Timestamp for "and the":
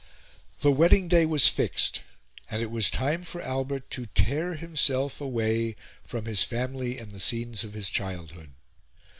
6.97-7.19